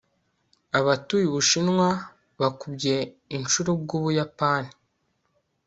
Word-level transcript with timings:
Abatuye 0.79 1.25
Ubushinwa 1.27 1.87
bakubye 2.39 2.95
inshuro 3.35 3.69
ubwUbuyapani 3.75 4.71